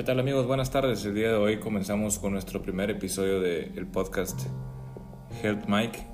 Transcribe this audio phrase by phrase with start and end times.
[0.00, 0.46] ¿Qué tal amigos?
[0.46, 1.04] Buenas tardes.
[1.04, 4.46] El día de hoy comenzamos con nuestro primer episodio del podcast
[5.42, 6.06] Health Mike.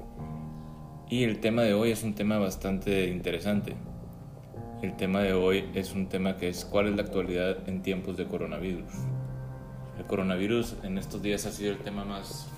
[1.09, 3.77] Y el tema de hoy es un tema bastante interesante.
[4.83, 8.17] El tema de hoy es un tema que es cuál es la actualidad en tiempos
[8.17, 8.91] de coronavirus.
[9.97, 12.49] El coronavirus en estos días ha sido el tema más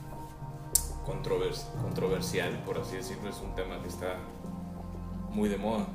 [1.04, 3.28] controversial, por así decirlo.
[3.28, 4.16] Es un tema que está
[5.30, 5.88] muy de moda.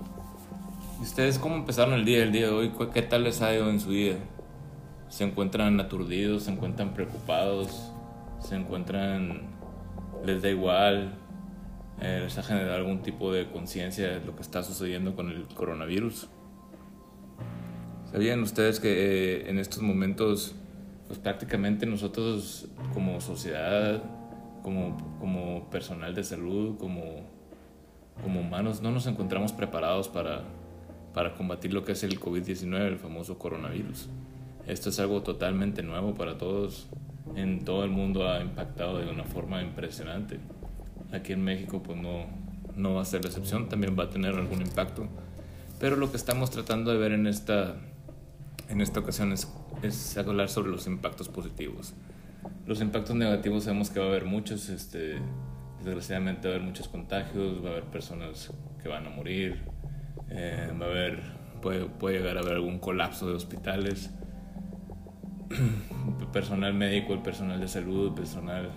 [0.99, 2.71] ¿Y ustedes cómo empezaron el día, el día de hoy?
[2.93, 4.19] ¿Qué tal les ha ido en su día?
[5.13, 6.45] ¿Se encuentran aturdidos?
[6.45, 7.91] ¿Se encuentran preocupados?
[8.39, 9.43] ¿Se encuentran...
[10.25, 11.13] les da igual?
[12.01, 15.45] Eh, ¿Les ha generado algún tipo de conciencia de lo que está sucediendo con el
[15.53, 16.29] coronavirus?
[18.11, 20.55] ¿Sabían ustedes que eh, en estos momentos,
[21.05, 24.01] pues prácticamente nosotros como sociedad,
[24.63, 27.29] como, como personal de salud, como,
[28.23, 30.41] como humanos, no nos encontramos preparados para
[31.13, 34.09] para combatir lo que es el COVID-19, el famoso coronavirus.
[34.67, 36.87] Esto es algo totalmente nuevo para todos.
[37.35, 40.39] En todo el mundo ha impactado de una forma impresionante.
[41.11, 42.25] Aquí en México pues no,
[42.75, 45.07] no va a ser la excepción, también va a tener algún impacto.
[45.79, 47.75] Pero lo que estamos tratando de ver en esta,
[48.69, 51.93] en esta ocasión es, es hablar sobre los impactos positivos.
[52.65, 55.17] Los impactos negativos sabemos que va a haber muchos, este,
[55.83, 59.59] desgraciadamente va a haber muchos contagios, va a haber personas que van a morir,
[60.29, 61.21] eh, va a haber,
[61.61, 64.09] puede, puede llegar a haber algún colapso de hospitales,
[66.33, 68.69] personal médico, el personal de salud, personal,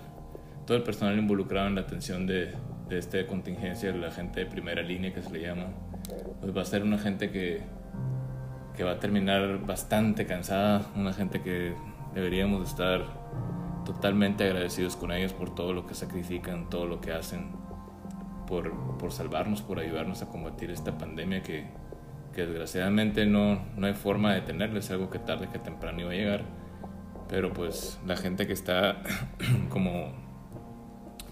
[0.65, 2.53] todo el personal involucrado en la atención de,
[2.89, 5.67] de esta contingencia, la gente de primera línea que se le llama,
[6.41, 7.61] pues va a ser una gente que,
[8.75, 11.73] que va a terminar bastante cansada, una gente que
[12.13, 13.01] deberíamos estar
[13.85, 17.51] totalmente agradecidos con ellos por todo lo que sacrifican, todo lo que hacen
[18.47, 21.67] por, por salvarnos, por ayudarnos a combatir esta pandemia que,
[22.45, 26.13] desgraciadamente no, no hay forma de detenerla, es algo que tarde que temprano iba a
[26.13, 26.45] llegar.
[27.29, 29.01] Pero pues la gente que está
[29.69, 30.13] como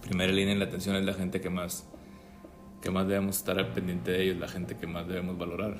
[0.01, 1.89] primera línea en la atención es la gente que más,
[2.81, 5.77] que más debemos estar al pendiente de ellos, la gente que más debemos valorar.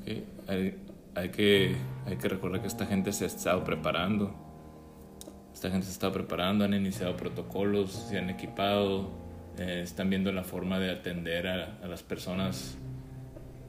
[0.00, 0.26] Okay.
[0.46, 0.78] Hay,
[1.14, 4.34] hay, que, hay que recordar que esta gente se ha estado preparando.
[5.52, 9.10] Esta gente se estado preparando, han iniciado protocolos, se han equipado,
[9.58, 12.78] eh, están viendo la forma de atender a, las personas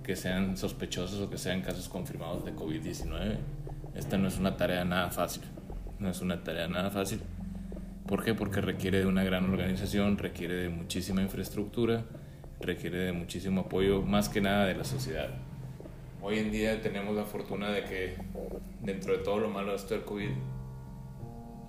[0.03, 3.37] que sean sospechosos o que sean casos confirmados de COVID-19.
[3.95, 5.43] Esta no es una tarea nada fácil,
[5.99, 7.21] no es una tarea nada fácil.
[8.07, 8.33] ¿Por qué?
[8.33, 12.03] Porque requiere de una gran organización, requiere de muchísima infraestructura,
[12.59, 15.29] requiere de muchísimo apoyo, más que nada de la sociedad.
[16.21, 18.15] Hoy en día tenemos la fortuna de que
[18.81, 20.29] dentro de todo lo malo de esto del COVID,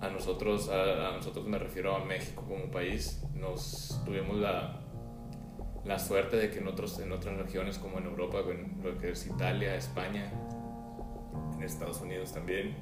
[0.01, 4.82] a nosotros, a, a, nosotros me refiero a México como país, nos tuvimos la,
[5.85, 9.11] la suerte de que en, otros, en otras regiones como en Europa, en lo que
[9.11, 10.31] es Italia, España,
[11.55, 12.75] en Estados Unidos también,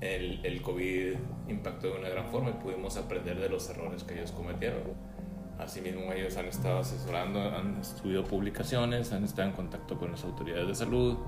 [0.00, 1.14] el, el COVID
[1.48, 4.82] impactó de una gran forma y pudimos aprender de los errores que ellos cometieron.
[5.58, 10.68] Asimismo, ellos han estado asesorando, han estudiado publicaciones, han estado en contacto con las autoridades
[10.68, 11.18] de salud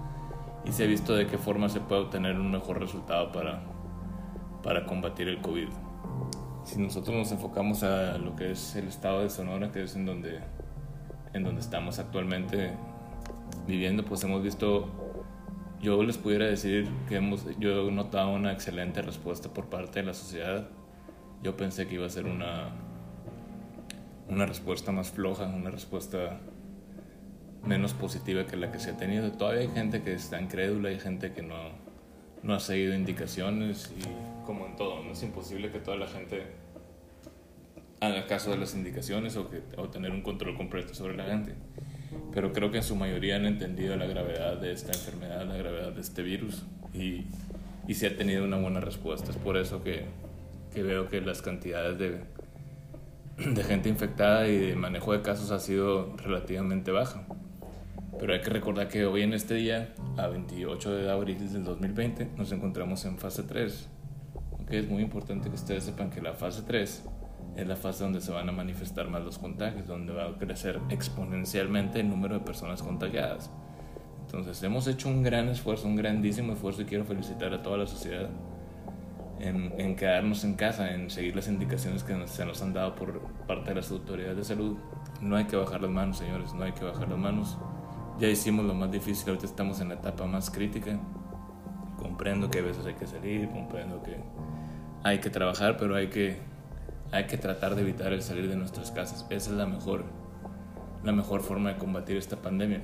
[0.65, 3.63] y se ha visto de qué forma se puede obtener un mejor resultado para,
[4.63, 5.69] para combatir el COVID.
[6.65, 10.07] Si nosotros nos enfocamos a lo que es el estado de Sonora, que es en
[10.07, 10.41] donde,
[11.33, 12.73] en donde estamos actualmente
[13.67, 14.89] viviendo, pues hemos visto,
[15.81, 20.07] yo les pudiera decir que hemos, yo he notado una excelente respuesta por parte de
[20.07, 20.69] la sociedad.
[21.43, 22.71] Yo pensé que iba a ser una,
[24.29, 26.41] una respuesta más floja, una respuesta
[27.65, 29.31] menos positiva que la que se ha tenido.
[29.33, 31.57] Todavía hay gente que está incrédula, hay gente que no,
[32.43, 36.47] no ha seguido indicaciones y como en todo, no es imposible que toda la gente
[38.01, 41.55] haga caso de las indicaciones o, que, o tener un control completo sobre la gente.
[42.33, 45.93] Pero creo que en su mayoría han entendido la gravedad de esta enfermedad, la gravedad
[45.93, 47.25] de este virus y,
[47.87, 49.31] y se ha tenido una buena respuesta.
[49.31, 50.05] Es por eso que,
[50.73, 52.21] que veo que las cantidades de,
[53.53, 57.27] de gente infectada y de manejo de casos ha sido relativamente baja.
[58.19, 62.31] Pero hay que recordar que hoy en este día, a 28 de abril del 2020,
[62.37, 63.89] nos encontramos en fase 3.
[64.65, 67.03] Okay, es muy importante que ustedes sepan que la fase 3
[67.57, 70.81] es la fase donde se van a manifestar más los contagios, donde va a crecer
[70.89, 73.51] exponencialmente el número de personas contagiadas.
[74.23, 77.87] Entonces hemos hecho un gran esfuerzo, un grandísimo esfuerzo y quiero felicitar a toda la
[77.87, 78.29] sociedad
[79.41, 83.71] en, quedarnos en casa, en seguir las indicaciones que se nos han dado por parte
[83.71, 84.77] de las autoridades de salud.
[85.21, 87.59] No hay que bajar las manos, señores, no hay que bajar las manos
[88.21, 90.99] ya hicimos lo más difícil, ahorita estamos en la etapa más crítica.
[91.97, 94.17] Comprendo que a veces hay que salir, comprendo que
[95.03, 96.37] hay que trabajar, pero hay que,
[97.13, 99.27] hay que tratar de evitar el salir de nuestras casas.
[99.31, 100.05] Esa es la mejor,
[101.05, 102.83] la mejor forma de combatir esta pandemia.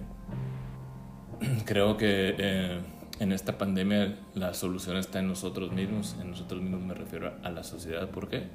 [1.64, 2.80] Creo que eh,
[3.20, 6.16] en esta pandemia la solución está en nosotros mismos.
[6.20, 8.08] En nosotros mismos me refiero a la sociedad.
[8.10, 8.48] ¿Por qué?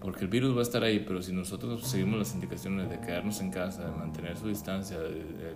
[0.00, 3.40] Porque el virus va a estar ahí, pero si nosotros seguimos las indicaciones de quedarnos
[3.40, 5.54] en casa, de mantener su distancia, de,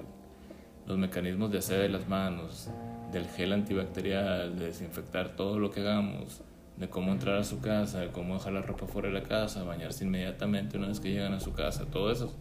[0.87, 2.69] los mecanismos de hacer de las manos,
[3.11, 6.43] del gel antibacterial, de desinfectar todo lo que hagamos,
[6.77, 9.63] de cómo entrar a su casa, de cómo dejar la ropa fuera de la casa,
[9.63, 12.35] bañarse inmediatamente una vez que llegan a su casa, todo eso.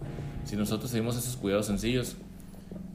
[0.44, 2.18] Si nosotros seguimos esos cuidados sencillos,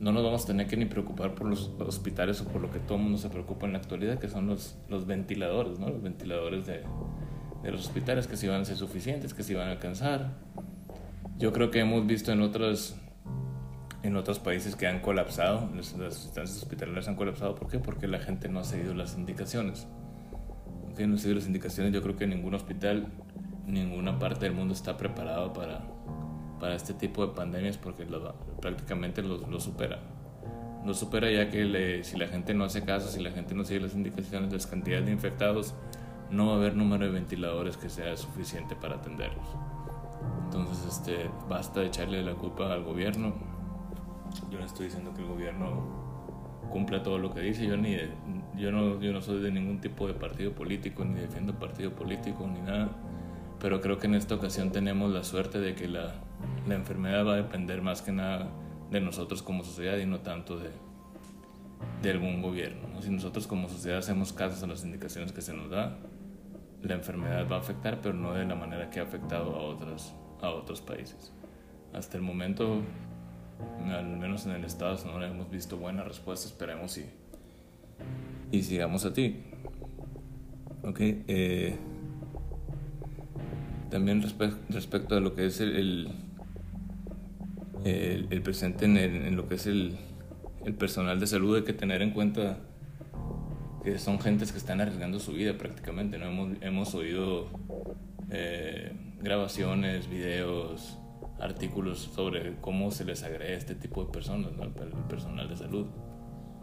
[0.00, 2.78] no nos vamos a tener que ni preocupar por los hospitales o por lo que
[2.78, 5.88] todo mundo se preocupa en la actualidad, que son los, los ventiladores, ¿no?
[5.88, 6.82] Los ventiladores de,
[7.62, 10.32] de los hospitales, que si van a ser suficientes, que si van a alcanzar.
[11.38, 12.96] Yo creo que hemos visto en otros,
[14.02, 17.54] en otros países que han colapsado, las, instancias hospitalarias han colapsado.
[17.54, 17.78] ¿Por qué?
[17.78, 19.86] Porque la gente no ha seguido las indicaciones.
[21.04, 23.06] Ha seguido las indicaciones, yo creo que ningún hospital,
[23.66, 25.82] ninguna parte del mundo está preparado para,
[26.58, 28.04] para este tipo de pandemias porque
[28.60, 30.00] prácticamente lo, lo, supera.
[30.84, 33.80] Lo supera ya que si la gente no hace caso, si la gente no sigue
[33.80, 35.74] las indicaciones las cantidades de infectados,
[36.30, 39.46] no va a haber número de ventiladores que sea suficiente para atenderlos.
[40.44, 43.34] Entonces, este, basta de echarle la culpa al gobierno.
[44.50, 46.07] Yo no estoy diciendo que el gobierno
[46.68, 47.66] cumpla todo lo que dice.
[47.66, 47.96] Yo, ni
[48.56, 52.46] yo, no, yo no soy de ningún tipo de partido político, ni defiendo partido político,
[52.46, 52.90] ni nada.
[53.60, 56.14] Pero creo que en esta ocasión tenemos la suerte de que la,
[56.66, 58.48] la enfermedad va a depender más que nada
[58.90, 60.70] de nosotros como sociedad y no tanto de,
[62.02, 63.00] de algún gobierno.
[63.02, 65.98] Si nosotros como sociedad hacemos caso a las indicaciones que se nos da,
[66.82, 70.14] la enfermedad va a afectar, pero no de la manera que ha afectado a otros,
[70.40, 71.32] a otros países.
[71.92, 72.82] Hasta el momento,
[73.86, 77.06] al menos en el Estado no hemos visto buena respuesta, esperemos y,
[78.52, 79.42] y sigamos a ti.
[80.82, 81.76] Ok, eh,
[83.90, 86.10] también respecto a lo que es el,
[87.84, 89.96] el, el, presente en, en, lo que es el,
[90.64, 92.58] el personal de salud, hay que tener en cuenta
[93.82, 96.18] que son gentes que están arriesgando su vida prácticamente.
[96.18, 96.26] ¿no?
[96.26, 97.48] Hemos, hemos oído
[98.30, 100.98] eh, grabaciones, videos,
[101.40, 104.64] artículos sobre cómo se les agrega este tipo de personas, ¿no?
[104.64, 104.72] el
[105.08, 105.86] personal de salud.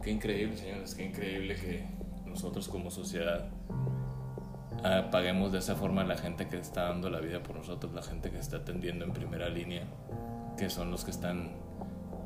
[0.02, 1.88] Qué increíble, señores, qué increíble que
[2.26, 3.50] nosotros como sociedad
[5.12, 8.04] paguemos de esa forma a la gente que está dando la vida por nosotros, la
[8.04, 9.84] gente que está atendiendo en primera línea,
[10.58, 11.54] que son los que están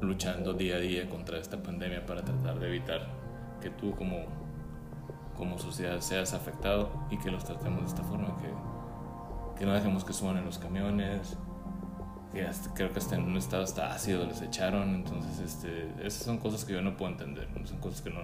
[0.01, 3.07] luchando día a día contra esta pandemia para tratar de evitar
[3.61, 4.49] que tú como
[5.39, 10.03] como sociedad seas afectado y que los tratemos de esta forma, que, que no dejemos
[10.03, 11.37] que suban en los camiones,
[12.75, 16.65] creo que hasta en un estado hasta ácido les echaron, entonces este, esas son cosas
[16.65, 18.21] que yo no puedo entender, son cosas que no,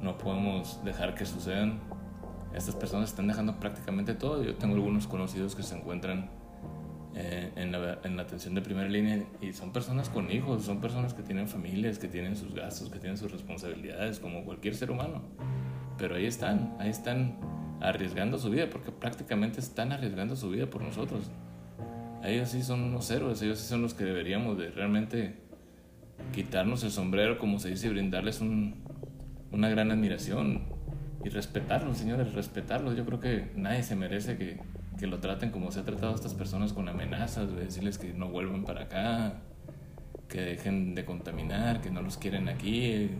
[0.00, 1.78] no podemos dejar que sucedan.
[2.54, 6.30] Estas personas están dejando prácticamente todo, yo tengo algunos conocidos que se encuentran
[7.14, 10.80] eh, en, la, en, la, atención de primera línea y son personas con hijos, son
[10.80, 14.90] personas que tienen familias, que tienen sus gastos, que tienen sus responsabilidades, como cualquier ser
[14.90, 15.22] humano
[15.98, 17.36] pero ahí están, ahí están
[17.80, 21.30] arriesgando su vida, porque prácticamente están arriesgando su vida por nosotros.
[22.24, 25.36] Ellos sí son unos héroes, ellos sí son los que deberíamos de realmente
[26.32, 28.82] quitarnos el sombrero, como se dice, y brindarles un,
[29.52, 30.62] una gran admiración
[31.24, 32.96] y respetarlos, señores, respetarlos.
[32.96, 34.58] Yo creo que nadie se merece que,
[35.06, 38.28] lo traten como se ha tratado a estas personas con amenazas, de decirles que no
[38.28, 39.34] vuelvan para acá,
[40.28, 43.10] que dejen de contaminar, que no los quieren aquí,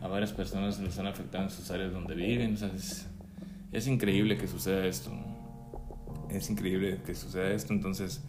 [0.00, 2.56] a varias personas les han afectado en sus áreas donde viven.
[3.72, 5.10] es, increíble que suceda esto.
[6.30, 7.72] Es increíble que suceda esto.
[7.72, 8.24] Entonces,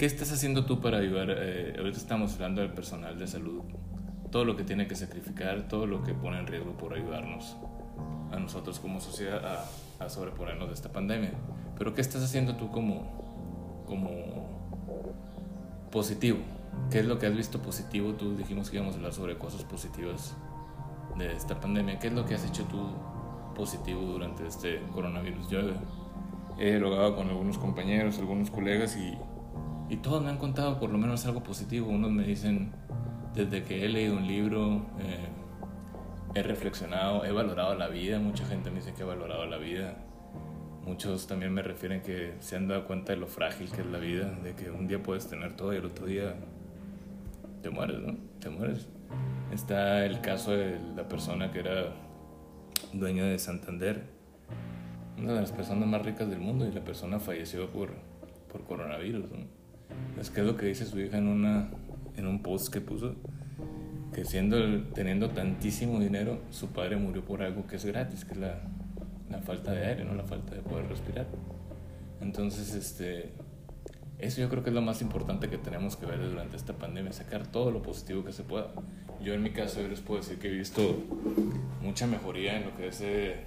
[0.00, 1.28] ¿qué estás haciendo tú para ayudar?
[1.28, 3.60] Eh, ahorita estamos hablando del personal de salud.
[4.30, 7.54] Todo lo que tiene que sacrificar, todo lo que pone en riesgo por ayudarnos
[8.32, 11.32] a nosotros como sociedad a, a sobreponernos de esta pandemia.
[11.76, 16.38] Pero ¿qué estás haciendo tú como, como positivo?
[16.90, 18.14] ¿Qué es lo que has visto positivo?
[18.14, 20.34] Tú dijimos que íbamos a hablar sobre cosas positivas
[21.18, 21.98] de esta pandemia.
[21.98, 22.88] ¿Qué es lo que has hecho tú
[23.54, 25.50] positivo durante este coronavirus?
[25.50, 25.58] Yo
[26.58, 29.14] he dialogado con algunos compañeros, algunos colegas y,
[29.90, 31.88] y todos me han contado por lo menos algo positivo.
[31.88, 32.70] Unos me dicen,
[33.34, 35.28] desde que he leído un libro, eh,
[36.36, 38.20] he reflexionado, he valorado la vida.
[38.20, 39.96] Mucha gente me dice que he valorado la vida.
[40.84, 43.98] Muchos también me refieren que se han dado cuenta de lo frágil que es la
[43.98, 46.36] vida, de que un día puedes tener todo y el otro día
[47.60, 48.16] te mueres, ¿no?
[48.38, 48.86] Te mueres.
[49.52, 51.92] Está el caso de la persona que era
[52.92, 54.04] dueño de Santander,
[55.18, 57.90] una de las personas más ricas del mundo, y la persona falleció por,
[58.50, 59.24] por coronavirus.
[60.20, 61.70] Es que es lo que dice su hija en, una,
[62.16, 63.14] en un post que puso,
[64.12, 68.38] que siendo, teniendo tantísimo dinero, su padre murió por algo que es gratis, que es
[68.38, 68.60] la,
[69.30, 71.26] la falta de aire, no la falta de poder respirar.
[72.20, 73.30] Entonces, este,
[74.18, 77.12] eso yo creo que es lo más importante que tenemos que ver durante esta pandemia,
[77.12, 78.72] sacar todo lo positivo que se pueda.
[79.22, 81.02] yo en mi caso yo les puedo decir que he visto
[81.80, 83.44] mucha mejoría en lo que es eh,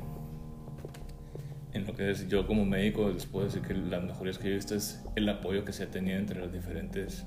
[1.74, 4.54] en lo que es yo como médico les puedo decir que las mejorías que he
[4.54, 7.26] visto es el apoyo que se ha tenido entre las diferentes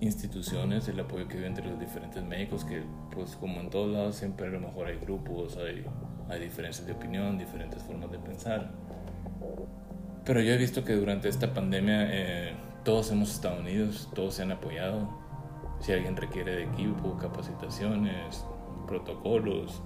[0.00, 2.82] instituciones, el apoyo que hay entre los diferentes médicos, que
[3.14, 5.84] pues como en todos lados siempre a lo mejor hay grupos, hay,
[6.28, 8.70] hay diferencias de opinión, diferentes formas de pensar.
[10.24, 14.42] Pero yo he visto que durante esta pandemia eh, todos hemos estado unidos, todos se
[14.42, 15.22] han apoyado.
[15.80, 18.44] Si alguien requiere de equipo, capacitaciones,
[18.86, 19.82] protocolos,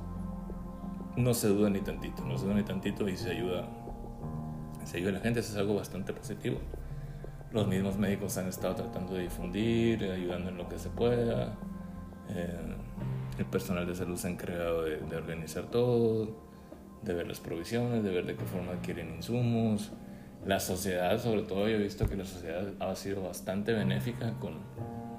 [1.18, 3.68] no se duda ni tantito, no se duda ni tantito y se ayuda,
[4.84, 6.58] se ayuda a la gente, eso es algo bastante positivo.
[7.52, 11.56] Los mismos médicos han estado tratando de difundir, ayudando en lo que se pueda.
[12.30, 12.76] Eh,
[13.38, 16.36] el personal de salud se ha encargado de, organizar todo,
[17.02, 19.90] de ver las provisiones, de ver de qué forma adquieren insumos.
[20.46, 24.54] La sociedad, sobre todo, yo he visto que la sociedad ha sido bastante benéfica con,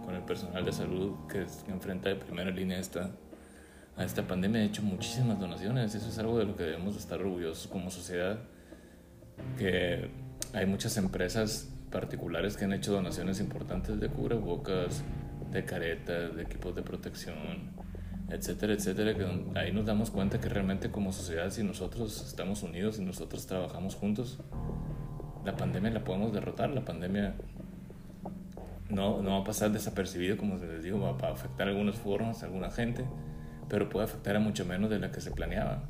[0.05, 3.11] con el personal de salud que, enfrenta de primera línea esta,
[3.99, 4.61] a esta pandemia.
[4.61, 5.93] Ha hecho muchísimas donaciones.
[5.93, 8.39] Eso es algo de lo que debemos estar orgullosos como sociedad.
[9.57, 10.09] Que
[10.53, 15.03] hay muchas empresas particulares que han hecho donaciones importantes de cubrebocas,
[15.51, 17.35] de caretas, de equipos de protección,
[18.29, 22.99] etcétera, etcétera, que ahí nos damos cuenta que realmente como sociedad, si nosotros estamos unidos
[22.99, 24.39] y nosotros trabajamos juntos,
[25.43, 27.33] la pandemia la podemos derrotar, la pandemia
[28.89, 32.45] no, no va a pasar desapercibido, como les digo, va a afectar algunas formas, a
[32.45, 33.03] alguna gente,
[33.69, 35.83] pero puede afectar a mucho menos de la que se planeaba.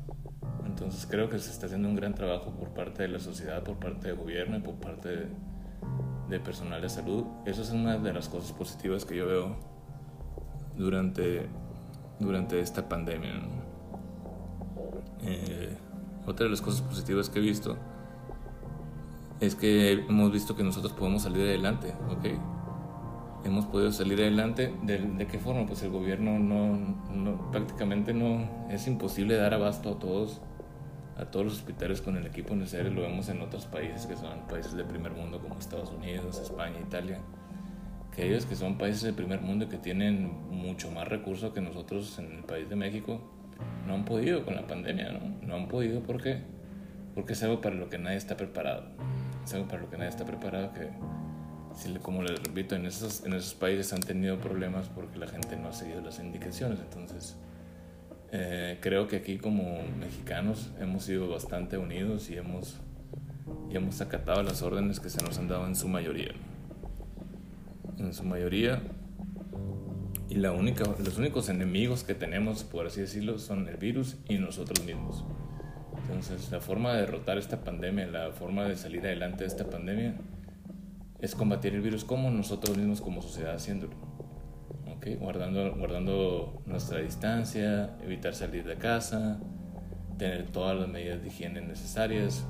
[0.66, 3.78] Entonces creo que se está haciendo un gran trabajo por parte de la sociedad, por
[3.78, 5.26] parte del gobierno y por parte de,
[6.28, 7.24] de personal de salud.
[7.44, 9.56] Eso es una de las cosas positivas que yo veo
[10.76, 11.46] durante,
[12.18, 13.32] durante esta pandemia.
[15.22, 15.76] Eh,
[16.26, 17.76] otra de las cosas positivas que he visto
[19.40, 22.59] es que hemos visto que nosotros podemos salir adelante, ¿ok?
[23.44, 24.74] Hemos podido salir adelante.
[24.82, 25.66] ¿De, de qué forma?
[25.66, 26.76] Pues el gobierno no,
[27.12, 30.40] no, prácticamente no, es imposible dar abasto a todos
[31.20, 32.90] a todos los hospitales con el equipo necesario.
[32.90, 36.78] Lo vemos en otros países que son países de primer mundo como Estados Unidos, España,
[36.80, 37.18] Italia.
[38.14, 42.18] Que ellos que son países de primer mundo que tienen mucho más recursos que nosotros
[42.18, 43.20] en el país de México,
[43.86, 45.46] no han podido con la pandemia, ¿no?
[45.46, 46.42] No han podido porque,
[47.14, 48.84] porque es algo para lo que nadie está preparado.
[49.44, 50.88] Es algo para lo que nadie está preparado que,
[52.02, 55.68] como les repito, en esos, en esos países han tenido problemas porque la gente no
[55.68, 56.78] ha seguido las indicaciones.
[56.80, 57.36] Entonces,
[58.32, 62.76] eh, creo que aquí como mexicanos hemos sido bastante unidos y hemos,
[63.70, 66.32] y hemos acatado las órdenes que se nos han dado en su mayoría.
[67.98, 68.82] En su mayoría.
[70.28, 74.38] Y la única, los únicos enemigos que tenemos, por así decirlo, son el virus y
[74.38, 75.24] nosotros mismos.
[76.02, 80.14] Entonces, la forma de derrotar esta pandemia, la forma de salir adelante de esta pandemia,
[81.20, 83.94] es combatir el virus como nosotros mismos como sociedad haciéndolo
[85.18, 89.38] guardando, guardando nuestra distancia, evitar salir de casa,
[90.18, 92.44] tener todas las medidas de higiene necesarias.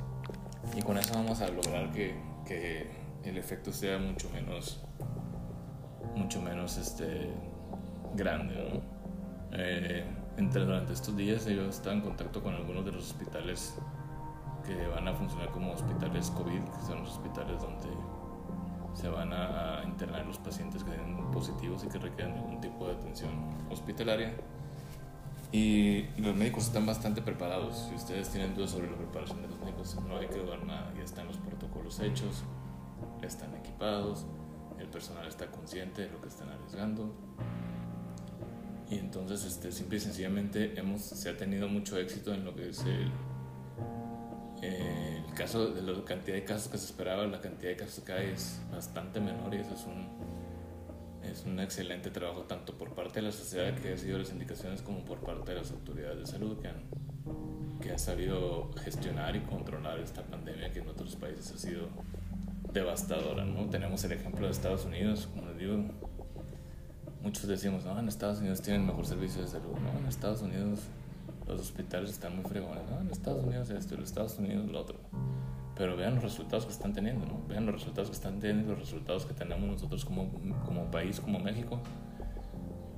[0.77, 2.15] Y con eso vamos a lograr que,
[2.47, 2.91] que
[3.25, 4.83] el efecto sea mucho menos
[6.17, 7.31] mucho menos este
[8.15, 8.83] grande
[9.53, 10.05] eh,
[10.37, 13.77] entre durante estos días yo estaba en contacto con algunos de los hospitales
[14.67, 17.89] que van a funcionar como hospitales COVID que son los hospitales donde
[18.95, 22.95] se van a, internar los pacientes que tienen positivos y que requieren algún tipo de
[22.95, 23.31] atención
[23.71, 24.35] hospitalaria.
[25.53, 27.87] Y los médicos están bastante preparados.
[27.89, 30.93] Si ustedes tienen dudas sobre la preparación de los médicos, no hay que dudar nada.
[30.97, 32.45] Ya están los protocolos hechos,
[33.23, 34.27] están equipados,
[34.79, 37.13] el personal está consciente de lo que están arriesgando.
[38.91, 42.71] Y entonces, este, simple y sencillamente, hemos, se ha tenido mucho éxito en lo que
[42.71, 43.11] es el
[45.41, 48.27] caso de la cantidad de casos que se esperaba, la cantidad de casos que hay
[48.29, 50.07] es bastante menor y eso es un,
[51.25, 54.83] es un excelente trabajo tanto por parte de la sociedad que ha sido las indicaciones
[54.83, 56.83] como por parte de las autoridades de salud que han,
[57.81, 61.89] que han sabido gestionar y controlar esta pandemia que en otros países ha sido
[62.75, 63.47] devastadora.
[63.47, 63.65] ¿no?
[63.71, 65.79] Tenemos el ejemplo de Estados Unidos, como les digo,
[67.23, 70.81] muchos decimos, no, en Estados Unidos tienen mejor servicio de salud, no, en Estados Unidos
[71.49, 73.01] los hospitales están muy fregones, ¿no?
[73.01, 75.00] En Estados Unidos esto, en Estados Unidos lo otro.
[75.81, 77.41] Pero vean los resultados que están teniendo, ¿no?
[77.49, 80.29] Vean los resultados que están teniendo, los resultados que tenemos nosotros como,
[80.67, 81.81] como país, como México.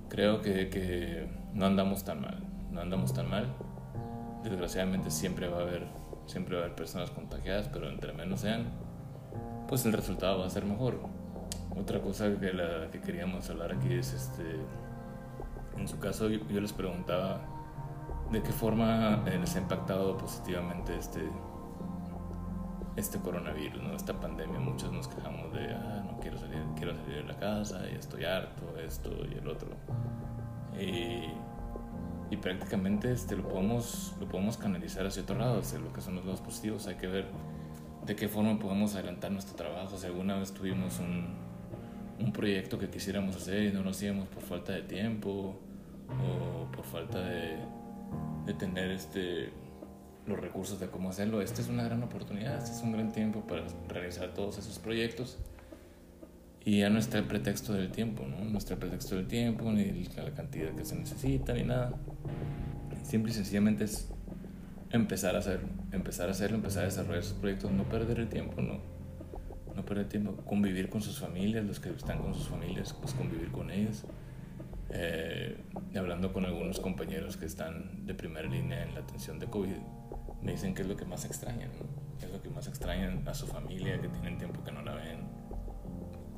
[0.09, 3.47] Creo que, que no andamos tan mal, no andamos tan mal.
[4.43, 5.87] Desgraciadamente siempre va a haber,
[6.27, 8.65] siempre va a haber personas contagiadas, pero entre menos sean,
[9.69, 10.99] pues el resultado va a ser mejor.
[11.81, 14.57] Otra cosa que, la, que queríamos hablar aquí es, este,
[15.79, 17.43] en su caso yo les preguntaba
[18.33, 21.21] de qué forma les ha impactado positivamente este,
[22.97, 23.95] este coronavirus, ¿no?
[23.95, 24.59] esta pandemia.
[24.59, 28.25] Muchos nos quejamos de, ah, no quiero salir, quiero salir de la casa y estoy
[28.25, 29.69] harto, esto y el otro.
[30.79, 31.29] Y,
[32.33, 36.17] y prácticamente este, lo, podemos, lo podemos canalizar hacia otro lado, hacia lo que son
[36.17, 36.87] los lados positivos.
[36.87, 37.27] Hay que ver
[38.07, 39.97] de qué forma podemos adelantar nuestro trabajo.
[39.97, 41.35] Si alguna vez tuvimos un,
[42.19, 45.59] un proyecto que quisiéramos hacer y no lo hacíamos por falta de tiempo
[46.09, 47.57] o por falta de,
[48.47, 49.53] de tener este,
[50.27, 53.41] los recursos de cómo hacerlo, esta es una gran oportunidad, este es un gran tiempo
[53.41, 55.39] para realizar todos esos proyectos.
[56.65, 58.45] Y ya no está el pretexto del tiempo, ¿no?
[58.45, 61.93] No está el pretexto del tiempo, ni la cantidad que se necesita, ni nada.
[63.03, 64.09] Simple y sencillamente es
[64.91, 68.63] empezar a hacerlo, empezar a hacerlo, empezar a desarrollar esos proyectos, no perder el tiempo,
[68.63, 68.79] no,
[69.75, 73.51] no perder tiempo, convivir con sus familias, los que están con sus familias, pues convivir
[73.51, 74.05] con ellos.
[74.91, 75.57] Eh,
[75.97, 79.77] hablando con algunos compañeros que están de primera línea en la atención de COVID,
[80.43, 82.03] me dicen que es lo que más extrañan, ¿no?
[82.25, 85.21] es lo que más extrañan a su familia, que tienen tiempo que no la ven.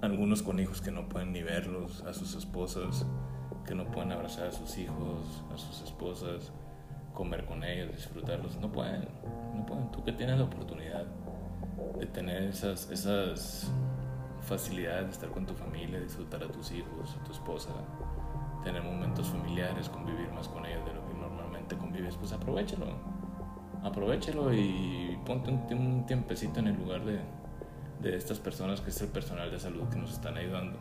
[0.03, 3.07] Algunos con hijos que no pueden ni verlos, a sus esposas,
[3.67, 6.53] que no pueden abrazar a sus hijos, a sus esposas,
[7.15, 8.57] comer con ellos, disfrutarlos.
[8.57, 9.09] No pueden,
[9.55, 9.91] no pueden.
[9.91, 11.07] Tú que tienes la oportunidad
[11.99, 13.73] de tener esas, esas
[14.43, 17.71] facilidades de estar con tu familia, disfrutar a tus hijos, a tu esposa,
[18.63, 23.14] tener momentos familiares, convivir más con ellos de lo que normalmente convives, pues aprovechalo
[23.85, 27.21] aprovechalo y ponte un, tiempecito en el lugar de,
[28.03, 30.79] de, estas personas que es el personal de salud que nos están ayudando.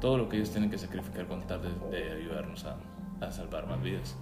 [0.00, 1.60] Todo lo que ellos tienen que sacrificar con tal
[1.90, 2.76] de, ayudarnos a,
[3.20, 4.16] a, salvar más vidas.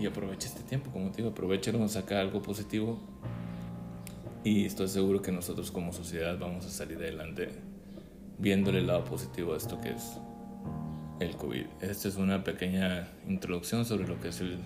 [0.00, 2.98] Y aprovecha este tiempo, como te digo, aprovechalo, saca algo positivo
[4.42, 7.50] y estoy seguro que nosotros como sociedad vamos a salir adelante
[8.38, 10.18] viéndole el lado positivo a esto que es
[11.20, 11.66] el COVID.
[11.82, 14.60] Esta es una pequeña introducción sobre lo que es el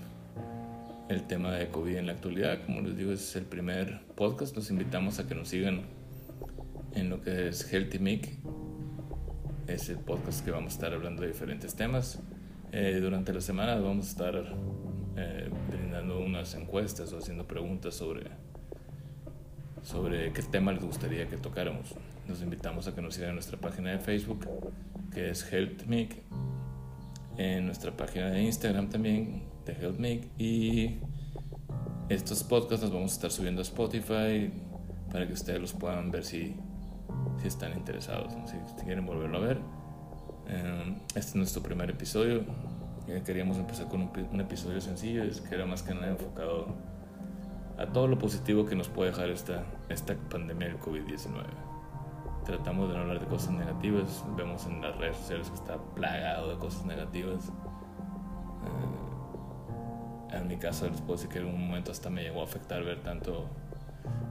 [1.10, 2.64] el tema de COVID en la actualidad.
[2.64, 4.54] Como les digo, es el primer podcast.
[4.54, 5.82] Los invitamos a que nos sigan
[6.94, 8.28] en lo que es Healthy Mic.
[9.66, 12.20] Es el podcast que vamos a estar hablando de diferentes temas.
[12.70, 14.54] Eh, durante la semana vamos a estar
[15.16, 18.30] eh, brindando unas encuestas o haciendo preguntas sobre,
[19.82, 21.92] sobre qué tema les gustaría que tocáramos.
[22.28, 24.46] Nos invitamos a que nos sigan en nuestra página de Facebook,
[25.12, 25.82] que es Health
[27.36, 30.28] en nuestra página de Instagram también, de HealthMake.
[30.38, 30.98] Y
[32.08, 34.52] estos podcasts los vamos a estar subiendo a Spotify
[35.12, 36.56] para que ustedes los puedan ver si,
[37.40, 39.58] si están interesados, si, quieren volverlo a ver.
[40.48, 42.44] Em, este es nuestro primer episodio.
[43.24, 46.74] queríamos empezar con un, episodio sencillo, es que era más que nada enfocado
[47.78, 51.70] a todo lo positivo que nos puede dejar esta, esta pandemia del COVID-19
[52.50, 54.24] tratamos de no hablar de cosas negativas.
[54.36, 57.52] Vemos en las redes sociales que está plagado de cosas negativas.
[60.40, 62.82] En mi caso les puedo decir que en un momento hasta me llegó a afectar
[62.82, 63.48] ver tanto,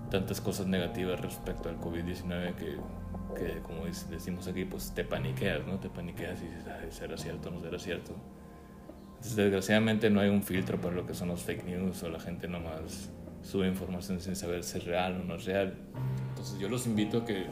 [0.09, 2.77] tantas cosas negativas respecto al COVID-19 que,
[3.35, 5.79] que, como decimos aquí, pues te paniqueas, ¿no?
[5.79, 8.13] Te paniqueas y dices, ¿será cierto no será cierto?
[9.09, 12.19] Entonces, desgraciadamente no hay un filtro para lo que son los fake news o la
[12.19, 13.09] gente nomás
[13.41, 15.75] sube información sin saber si es real o no es real.
[16.29, 17.47] Entonces yo los invito a que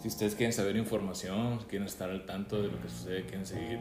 [0.00, 3.80] si ustedes quieren saber información, quieren estar al tanto de lo que sucede, quieren seguir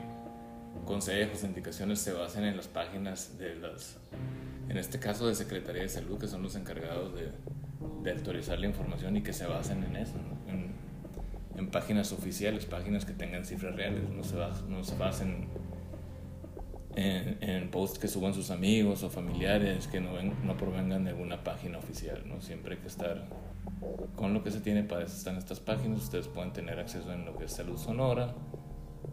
[0.87, 3.97] consejos, indicaciones, se basen en las páginas de las,
[4.69, 7.29] en este caso de Secretaría de Salud, que son los encargados de,
[8.03, 10.15] de actualizar la información y que se basen en eso,
[10.47, 10.75] en,
[11.71, 15.47] páginas oficiales, páginas que tengan cifras reales, no se, basen, no se basen
[16.95, 21.09] en, en, posts que suban sus amigos o familiares que no, ven, no provengan de
[21.09, 22.41] alguna página oficial, ¿no?
[22.41, 23.25] Siempre hay que estar
[24.15, 26.03] con lo que se tiene para eso están estas páginas.
[26.03, 28.33] Ustedes pueden tener acceso en lo que es Salud Sonora,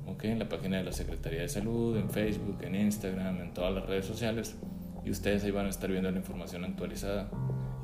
[0.06, 3.74] okay, en la página de la Secretaría de Salud, en Facebook, en Instagram, en todas
[3.74, 4.56] las redes sociales.
[5.04, 7.28] Y ustedes ahí van a estar viendo la información actualizada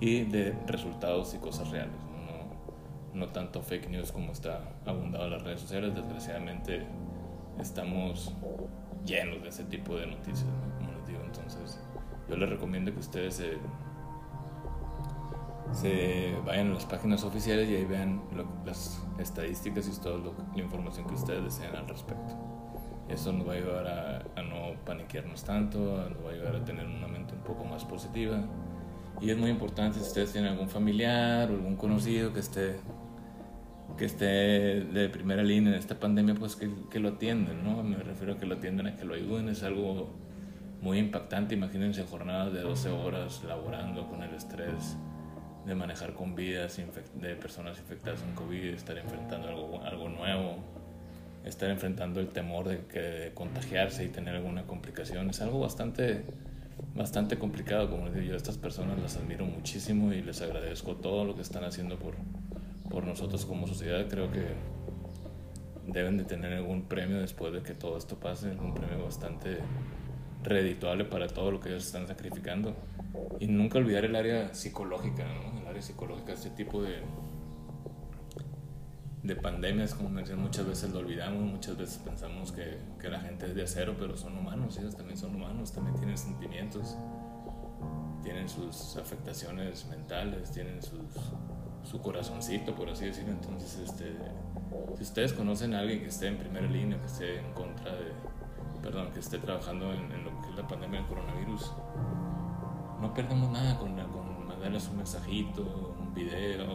[0.00, 1.94] y de resultados y cosas reales.
[3.14, 5.94] No, no tanto fake news como está abundado en las redes sociales.
[5.94, 6.83] Desgraciadamente
[7.59, 8.35] estamos
[9.04, 10.46] llenos de ese tipo de noticias,
[10.78, 11.20] como les digo.
[11.24, 11.78] Entonces,
[12.28, 13.59] yo les recomiendo que ustedes se
[15.72, 18.22] se vayan a las páginas oficiales y ahí vean
[18.64, 20.18] las estadísticas y toda
[20.54, 22.35] la información que ustedes desean al respecto.
[23.09, 26.87] Eso nos va a ayudar a, no paniquearnos tanto, nos va a ayudar a tener
[26.87, 28.40] una mente un poco más positiva.
[29.20, 32.76] Y es muy importante si ustedes tienen algún familiar o algún conocido que esté,
[33.98, 37.83] que esté de primera línea en esta pandemia, pues que, que lo atienden, ¿no?
[37.83, 40.11] Me refiero a que lo atiendan, a que lo ayuden, es algo
[40.80, 41.54] muy impactante.
[41.54, 44.96] Imagínense jornadas de 12 horas laborando con el estrés
[45.70, 46.78] de manejar con vidas
[47.14, 50.56] de personas infectadas con COVID, estar enfrentando algo, algo nuevo,
[51.44, 55.30] estar enfrentando el temor de, que, contagiarse y tener alguna complicación.
[55.30, 56.24] Es algo bastante,
[56.94, 60.96] bastante complicado, como les digo yo, a estas personas las admiro muchísimo y les agradezco
[60.96, 62.14] todo lo que están haciendo por,
[62.90, 64.06] por nosotros como sociedad.
[64.09, 64.48] Creo que
[65.87, 69.59] deben de tener algún premio después de que todo esto pase, un premio bastante
[70.42, 72.74] redituable para todo lo que ellos están sacrificando.
[73.38, 75.60] Y nunca olvidar el área psicológica, ¿no?
[75.81, 77.01] El área psicológica, este tipo de,
[79.23, 83.47] de pandemias, como mencioné, muchas veces lo olvidamos, muchas veces pensamos que, que, la gente
[83.47, 86.99] es de acero, pero son humanos, ellos también son humanos, también tienen sentimientos,
[88.23, 91.01] tienen sus afectaciones mentales, tienen sus,
[91.83, 93.33] su corazoncito, por así decirlo.
[93.33, 94.19] Entonces, este,
[94.99, 98.12] si ustedes conocen a alguien que esté en primera línea, que esté en contra de,
[98.83, 101.73] perdón, que esté trabajando en, lo que es la pandemia del coronavirus,
[103.00, 106.66] no perdemos nada con, con mandarles un mensajito, un video,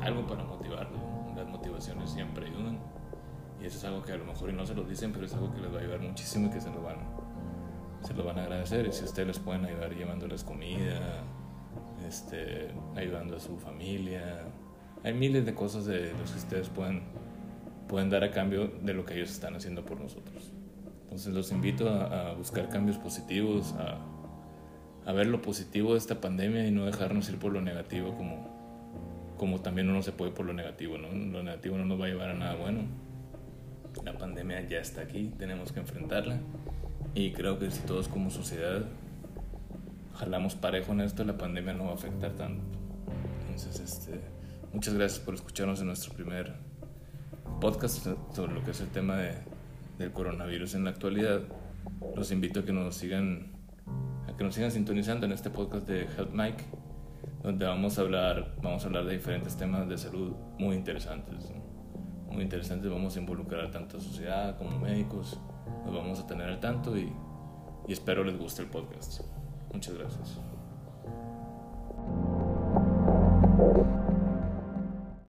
[0.00, 0.98] algo para motivarlo.
[1.36, 2.78] Las motivaciones siempre ayudan.
[3.60, 5.52] Y eso es algo que a lo mejor no se lo dicen, pero es algo
[5.52, 6.98] que les va a ayudar muchísimo y que se lo van,
[8.02, 8.86] se lo van a agradecer.
[8.86, 11.24] Y si ustedes les pueden ayudar llevándoles comida,
[12.06, 14.44] este, ayudando a su familia.
[15.04, 17.02] Hay miles de cosas de los que ustedes pueden,
[17.88, 20.52] pueden dar a cambio de lo que ellos están haciendo por nosotros.
[21.04, 23.98] Entonces los invito a, buscar cambios positivos, a,
[25.08, 29.34] a, ver lo positivo de esta pandemia y no dejarnos ir por lo negativo como,
[29.36, 30.98] como también uno se puede por lo negativo.
[30.98, 31.08] ¿no?
[31.08, 32.82] Lo negativo no nos va a llevar a nada bueno.
[34.04, 36.38] La pandemia ya está aquí, tenemos que enfrentarla
[37.14, 38.84] y creo que si todos como sociedad
[40.14, 42.62] jalamos parejo en esto, la pandemia no va a afectar tanto.
[43.40, 44.20] Entonces, este,
[44.72, 46.54] muchas gracias por escucharnos en nuestro primer
[47.60, 49.34] podcast sobre lo que es el tema de,
[49.98, 51.40] del coronavirus en la actualidad.
[52.14, 53.57] Los invito a que nos sigan
[54.38, 56.64] que nos sigan sintonizando en este podcast de Health Mike,
[57.42, 61.52] donde vamos a hablar vamos a hablar de diferentes temas de salud muy interesantes.
[62.30, 65.40] Muy interesantes, vamos a involucrar tanto a sociedad como médicos,
[65.84, 67.12] nos vamos a tener al tanto y,
[67.88, 69.22] y espero les guste el podcast.
[69.72, 70.47] Muchas gracias.